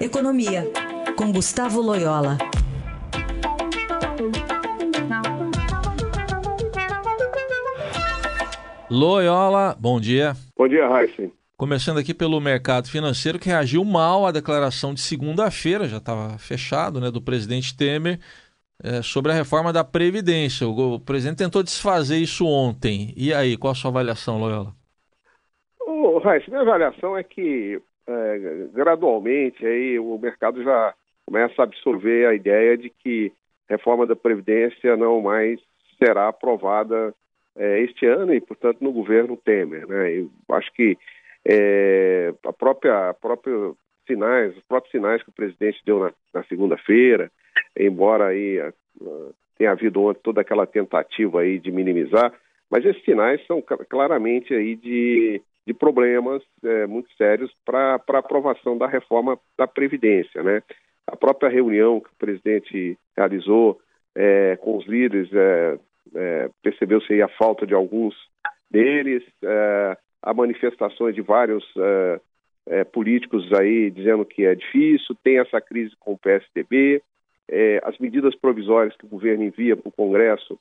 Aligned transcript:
Economia, 0.00 0.62
com 1.16 1.32
Gustavo 1.32 1.80
Loyola. 1.80 2.38
Loyola, 8.88 9.76
bom 9.76 10.00
dia. 10.00 10.34
Bom 10.56 10.68
dia, 10.68 10.86
Raíssen. 10.86 11.32
Começando 11.56 11.98
aqui 11.98 12.14
pelo 12.14 12.40
mercado 12.40 12.88
financeiro, 12.88 13.40
que 13.40 13.48
reagiu 13.48 13.84
mal 13.84 14.24
à 14.24 14.30
declaração 14.30 14.94
de 14.94 15.00
segunda-feira, 15.00 15.88
já 15.88 15.96
estava 15.96 16.38
fechado, 16.38 17.00
né, 17.00 17.10
do 17.10 17.20
presidente 17.20 17.76
Temer, 17.76 18.20
é, 18.80 19.02
sobre 19.02 19.32
a 19.32 19.34
reforma 19.34 19.72
da 19.72 19.82
Previdência. 19.82 20.68
O, 20.68 20.94
o, 20.94 21.00
presidente 21.00 21.38
tentou 21.38 21.64
desfazer 21.64 22.18
isso 22.18 22.46
ontem. 22.46 23.12
E 23.16 23.34
aí, 23.34 23.56
qual 23.56 23.72
a 23.72 23.74
sua 23.74 23.90
avaliação, 23.90 24.38
Loyola? 24.38 24.72
Oh, 25.80 26.18
Raíssa, 26.18 26.48
minha 26.48 26.62
avaliação 26.62 27.18
é 27.18 27.24
que 27.24 27.82
é, 28.08 28.68
gradualmente 28.72 29.64
aí 29.66 29.98
o 29.98 30.18
mercado 30.18 30.62
já 30.62 30.94
começa 31.26 31.60
a 31.60 31.64
absorver 31.64 32.26
a 32.26 32.34
ideia 32.34 32.76
de 32.76 32.88
que 32.88 33.30
reforma 33.68 34.06
da 34.06 34.16
Previdência 34.16 34.96
não 34.96 35.20
mais 35.20 35.60
será 36.02 36.28
aprovada 36.28 37.14
é, 37.54 37.80
este 37.80 38.06
ano 38.06 38.32
e, 38.32 38.40
portanto, 38.40 38.78
no 38.80 38.92
governo 38.92 39.36
Temer. 39.36 39.86
Né? 39.86 40.20
Eu 40.20 40.30
acho 40.54 40.72
que 40.72 40.96
é, 41.44 42.32
a 42.44 42.52
própria, 42.52 43.10
a 43.10 43.14
própria 43.14 43.72
sinais, 44.06 44.56
os 44.56 44.62
próprios 44.62 44.90
sinais 44.90 45.22
que 45.22 45.28
o 45.28 45.34
presidente 45.34 45.82
deu 45.84 46.00
na, 46.00 46.12
na 46.32 46.42
segunda-feira, 46.44 47.30
embora 47.78 48.28
aí 48.28 48.58
a, 48.58 48.68
a, 48.68 48.72
tenha 49.58 49.72
havido 49.72 50.02
ontem 50.02 50.20
toda 50.22 50.40
aquela 50.40 50.66
tentativa 50.66 51.40
aí 51.40 51.58
de 51.58 51.70
minimizar, 51.70 52.32
mas 52.70 52.84
esses 52.84 53.04
sinais 53.04 53.44
são 53.46 53.62
claramente 53.62 54.54
aí 54.54 54.76
de, 54.76 55.42
de 55.68 55.74
problemas 55.74 56.42
é, 56.64 56.86
muito 56.86 57.12
sérios 57.14 57.52
para 57.62 58.00
a 58.08 58.18
aprovação 58.18 58.78
da 58.78 58.86
reforma 58.86 59.38
da 59.56 59.66
Previdência, 59.66 60.42
né? 60.42 60.62
A 61.06 61.14
própria 61.14 61.50
reunião 61.50 62.00
que 62.00 62.08
o 62.08 62.18
presidente 62.18 62.98
realizou 63.14 63.78
é, 64.14 64.56
com 64.56 64.78
os 64.78 64.86
líderes 64.86 65.28
é, 65.30 65.78
é, 66.14 66.50
percebeu-se 66.62 67.20
a 67.20 67.28
falta 67.28 67.66
de 67.66 67.74
alguns 67.74 68.14
deles, 68.70 69.22
é, 69.44 69.96
há 70.22 70.32
manifestações 70.32 71.14
de 71.14 71.20
vários 71.20 71.64
é, 71.76 72.20
é, 72.66 72.84
políticos 72.84 73.52
aí 73.52 73.90
dizendo 73.90 74.24
que 74.24 74.46
é 74.46 74.54
difícil, 74.54 75.14
tem 75.22 75.38
essa 75.38 75.60
crise 75.60 75.94
com 76.00 76.14
o 76.14 76.18
PSDB, 76.18 77.02
as 77.82 77.96
medidas 77.98 78.34
provisórias 78.34 78.94
que 78.94 79.06
o 79.06 79.08
governo 79.08 79.42
envia 79.42 79.74
para 79.74 79.88
o 79.88 79.92
Congresso, 79.92 80.58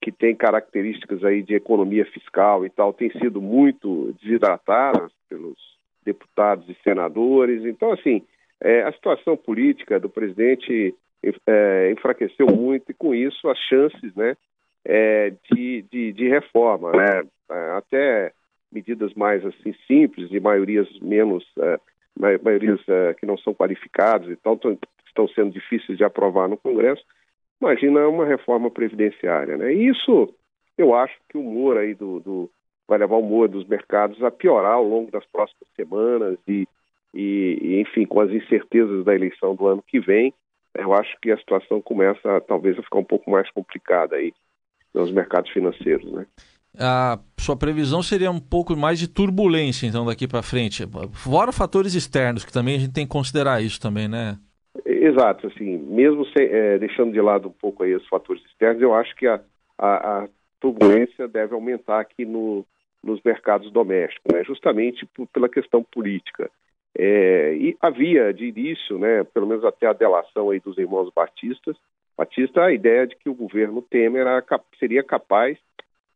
que 0.00 0.12
tem 0.12 0.34
características 0.34 1.24
aí 1.24 1.42
de 1.42 1.54
economia 1.54 2.04
fiscal 2.06 2.64
e 2.64 2.70
tal, 2.70 2.92
têm 2.92 3.10
sido 3.10 3.40
muito 3.40 4.14
desidratadas 4.22 5.12
pelos 5.28 5.56
deputados 6.04 6.68
e 6.68 6.76
senadores. 6.82 7.64
Então, 7.64 7.92
assim, 7.92 8.22
é, 8.60 8.82
a 8.82 8.92
situação 8.92 9.36
política 9.36 9.98
do 9.98 10.08
presidente 10.08 10.94
é, 11.46 11.90
enfraqueceu 11.90 12.46
muito 12.46 12.90
e, 12.90 12.94
com 12.94 13.14
isso, 13.14 13.48
as 13.48 13.58
chances 13.58 14.14
né, 14.14 14.36
é, 14.84 15.32
de, 15.50 15.84
de, 15.90 16.12
de, 16.12 16.28
reforma, 16.28 16.92
né? 16.92 17.22
É, 17.50 17.70
até 17.76 18.32
medidas 18.72 19.14
mais 19.14 19.44
assim 19.44 19.74
simples 19.86 20.30
e 20.32 20.40
maiorias 20.40 20.88
menos 21.00 21.44
é, 21.60 21.80
maiorias 22.18 22.80
é, 22.88 23.14
que 23.14 23.24
não 23.24 23.38
são 23.38 23.54
qualificadas 23.54 24.28
e 24.28 24.36
tal 24.36 24.58
estão 25.06 25.28
sendo 25.28 25.52
difíceis 25.52 25.96
de 25.96 26.04
aprovar 26.04 26.48
no 26.48 26.56
Congresso. 26.56 27.02
Imagina 27.60 28.08
uma 28.08 28.26
reforma 28.26 28.70
previdenciária, 28.70 29.56
né? 29.56 29.72
E 29.72 29.88
isso 29.88 30.34
eu 30.76 30.94
acho 30.94 31.14
que 31.28 31.38
o 31.38 31.40
humor 31.40 31.78
aí 31.78 31.94
do, 31.94 32.20
do 32.20 32.50
vai 32.86 32.98
levar 32.98 33.16
o 33.16 33.20
humor 33.20 33.48
dos 33.48 33.66
mercados 33.66 34.22
a 34.22 34.30
piorar 34.30 34.74
ao 34.74 34.84
longo 34.84 35.10
das 35.10 35.24
próximas 35.26 35.68
semanas 35.74 36.38
e, 36.46 36.68
e, 37.14 37.80
enfim 37.80 38.04
com 38.04 38.20
as 38.20 38.30
incertezas 38.30 39.04
da 39.04 39.14
eleição 39.14 39.54
do 39.54 39.66
ano 39.66 39.82
que 39.86 39.98
vem 39.98 40.32
eu 40.78 40.92
acho 40.92 41.16
que 41.20 41.30
a 41.30 41.38
situação 41.38 41.80
começa 41.80 42.40
talvez 42.46 42.78
a 42.78 42.82
ficar 42.82 42.98
um 42.98 43.04
pouco 43.04 43.30
mais 43.30 43.50
complicada 43.50 44.16
aí 44.16 44.32
nos 44.92 45.10
mercados 45.10 45.50
financeiros, 45.50 46.10
né? 46.12 46.26
A 46.78 47.18
sua 47.38 47.56
previsão 47.56 48.02
seria 48.02 48.30
um 48.30 48.38
pouco 48.38 48.76
mais 48.76 48.98
de 48.98 49.08
turbulência, 49.08 49.86
então, 49.86 50.04
daqui 50.04 50.28
para 50.28 50.42
frente. 50.42 50.84
Fora 51.12 51.50
fatores 51.50 51.94
externos, 51.94 52.44
que 52.44 52.52
também 52.52 52.76
a 52.76 52.78
gente 52.78 52.92
tem 52.92 53.06
que 53.06 53.12
considerar 53.12 53.62
isso 53.62 53.80
também, 53.80 54.08
né? 54.08 54.38
Exato, 55.06 55.46
assim, 55.46 55.78
mesmo 55.78 56.26
é, 56.36 56.78
deixando 56.78 57.12
de 57.12 57.20
lado 57.20 57.46
um 57.48 57.52
pouco 57.52 57.84
aí 57.84 57.94
os 57.94 58.06
fatores 58.08 58.44
externos, 58.44 58.82
eu 58.82 58.92
acho 58.92 59.14
que 59.14 59.28
a, 59.28 59.40
a, 59.78 60.24
a 60.24 60.28
turbulência 60.58 61.28
deve 61.28 61.54
aumentar 61.54 62.00
aqui 62.00 62.24
no, 62.24 62.66
nos 63.04 63.22
mercados 63.22 63.70
domésticos, 63.70 64.34
né? 64.34 64.42
justamente 64.42 65.06
por, 65.06 65.28
pela 65.28 65.48
questão 65.48 65.80
política. 65.80 66.50
É, 66.98 67.54
e 67.54 67.76
havia 67.80 68.34
de 68.34 68.46
início, 68.46 68.98
né, 68.98 69.22
pelo 69.22 69.46
menos 69.46 69.64
até 69.64 69.86
a 69.86 69.92
delação 69.92 70.50
aí 70.50 70.58
dos 70.58 70.76
irmãos 70.76 71.12
batistas, 71.14 71.76
Batista 72.16 72.64
a 72.64 72.72
ideia 72.72 73.06
de 73.06 73.14
que 73.14 73.28
o 73.28 73.34
governo 73.34 73.82
Temer 73.82 74.26
seria 74.78 75.04
capaz 75.04 75.56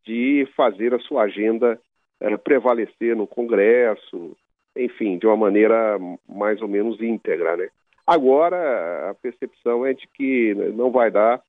de 0.05 0.49
fazer 0.57 0.95
a 0.95 0.99
sua 0.99 1.25
agenda 1.25 1.78
é, 2.19 2.37
prevalecer 2.39 3.15
no 3.15 3.27
Congresso, 3.27 4.37
enfim, 4.75 5.17
de 5.19 5.27
uma 5.27 5.37
maneira 5.37 5.97
mais 6.27 6.61
ou 6.61 6.67
menos 6.67 7.01
íntegra, 7.01 7.57
né? 7.57 7.69
Agora 8.10 9.09
a 9.09 9.15
percepção 9.15 9.87
é 9.87 9.94
de 9.94 10.04
que 10.09 10.53
não 10.75 10.91
vai 10.91 11.12
dar, 11.12 11.41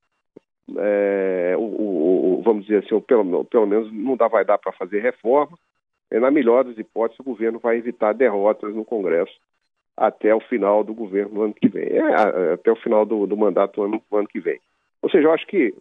é, 0.78 1.56
o, 1.58 1.64
o, 2.38 2.42
vamos 2.46 2.68
dizer 2.68 2.84
assim, 2.84 3.02
pelo, 3.02 3.44
pelo 3.46 3.66
menos 3.66 3.92
não 3.92 4.16
dá, 4.16 4.28
vai 4.28 4.46
dar 4.46 4.60
para 4.60 4.72
fazer 4.72 5.00
reforma, 5.00 5.58
é, 6.12 6.20
na 6.20 6.30
melhor 6.30 6.64
das 6.64 6.78
hipóteses, 6.78 7.20
o 7.20 7.24
governo 7.24 7.58
vai 7.58 7.78
evitar 7.78 8.14
derrotas 8.14 8.76
no 8.76 8.86
Congresso 8.86 9.34
até 9.98 10.36
o 10.36 10.40
final 10.40 10.84
do 10.84 10.94
governo 10.94 11.34
no 11.34 11.42
ano 11.46 11.54
que 11.56 11.68
vem, 11.68 11.98
é, 11.98 12.54
até 12.54 12.72
o 12.72 12.76
final 12.76 13.08
do, 13.08 13.26
do 13.26 13.36
mandato 13.36 13.80
no 13.80 13.88
ano, 13.88 14.04
no 14.12 14.18
ano, 14.20 14.28
que 14.28 14.40
vem. 14.40 14.60
Ou 15.02 15.10
seja, 15.10 15.30
eu 15.30 15.34
acho 15.34 15.48
que 15.48 15.74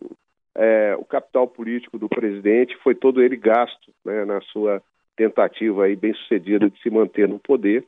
é, 0.55 0.97
o 0.99 1.05
capital 1.05 1.47
político 1.47 1.99
do 1.99 2.09
presidente 2.09 2.75
foi 2.79 2.95
todo 2.95 3.23
ele 3.23 3.37
gasto 3.37 3.93
né, 4.03 4.25
na 4.25 4.41
sua 4.41 4.83
tentativa 5.15 5.85
aí 5.85 5.95
bem 5.95 6.15
sucedida 6.15 6.71
de 6.71 6.81
se 6.81 6.89
manter 6.89 7.29
no 7.29 7.39
poder. 7.39 7.85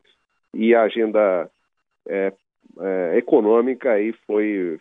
E 0.52 0.74
a 0.74 0.82
agenda 0.82 1.50
é, 2.06 2.32
é 2.80 3.18
econômica 3.18 3.92
aí 3.92 4.14
foi 4.26 4.78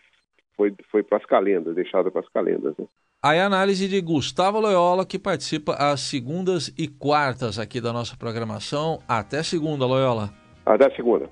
foi, 0.56 0.74
foi 0.91 1.03
para 1.03 1.18
as 1.18 1.25
calendas, 1.25 1.74
deixada 1.74 2.12
para 2.12 2.22
as 2.22 2.29
calendas. 2.29 2.75
Né? 2.78 2.85
Aí 3.24 3.40
a 3.40 3.46
análise 3.46 3.88
de 3.88 4.02
Gustavo 4.02 4.59
Loyola, 4.59 5.06
que 5.06 5.19
participa 5.19 5.74
às 5.74 6.02
segundas 6.02 6.74
e 6.78 6.88
quartas 6.88 7.59
aqui 7.59 7.81
da 7.81 7.94
nossa 7.94 8.16
programação. 8.18 9.00
Até 9.07 9.44
segunda, 9.44 9.85
Loyola. 9.85 10.29
Até 10.66 10.90
segunda. 10.96 11.29